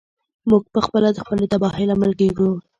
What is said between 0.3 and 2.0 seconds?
موږ پخپله د خپلې تباهۍ